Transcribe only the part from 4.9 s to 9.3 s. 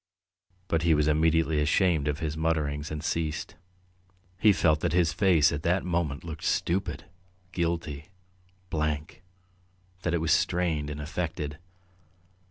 his face at that moment looked stupid, guilty, blank,